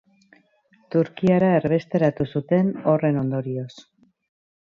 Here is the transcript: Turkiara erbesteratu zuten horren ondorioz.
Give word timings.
Turkiara 0.95 1.49
erbesteratu 1.57 2.27
zuten 2.37 2.73
horren 2.93 3.23
ondorioz. 3.25 3.71